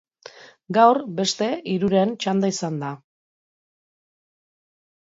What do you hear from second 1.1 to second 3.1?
beste hiruren txanda izan da.